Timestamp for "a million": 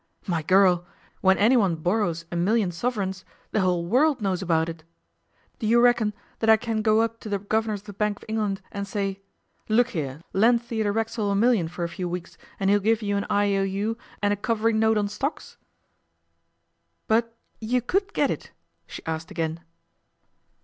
2.31-2.71, 11.29-11.67